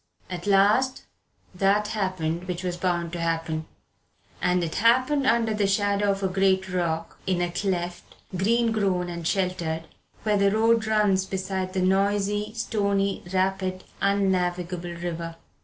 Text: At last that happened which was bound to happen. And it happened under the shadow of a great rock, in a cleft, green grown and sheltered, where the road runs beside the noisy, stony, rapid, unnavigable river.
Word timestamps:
At 0.31 0.47
last 0.47 1.03
that 1.53 1.89
happened 1.89 2.47
which 2.47 2.63
was 2.63 2.75
bound 2.75 3.13
to 3.13 3.19
happen. 3.21 3.67
And 4.41 4.63
it 4.63 4.77
happened 4.77 5.27
under 5.27 5.53
the 5.53 5.67
shadow 5.67 6.09
of 6.09 6.23
a 6.23 6.27
great 6.27 6.67
rock, 6.73 7.19
in 7.27 7.39
a 7.39 7.51
cleft, 7.51 8.15
green 8.35 8.71
grown 8.71 9.09
and 9.09 9.27
sheltered, 9.27 9.83
where 10.23 10.37
the 10.37 10.49
road 10.49 10.87
runs 10.87 11.27
beside 11.27 11.73
the 11.73 11.83
noisy, 11.83 12.51
stony, 12.55 13.21
rapid, 13.31 13.83
unnavigable 14.01 14.95
river. 14.95 15.35